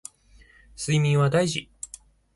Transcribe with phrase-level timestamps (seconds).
[0.75, 1.69] 睡眠は大事